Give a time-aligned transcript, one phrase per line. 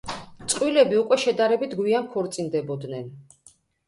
[0.51, 3.05] წყვილები უკვე შედარებით გვიან ქორწინდებოდნენ.